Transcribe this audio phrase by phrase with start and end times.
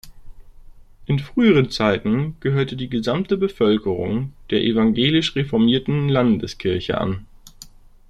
[1.05, 7.27] In früheren Zeiten gehörte die gesamte Bevölkerung der Evangelisch-Reformierten Landeskirche an.